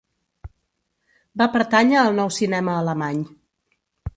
[1.41, 3.21] Va pertànyer al Nou cinema alemany.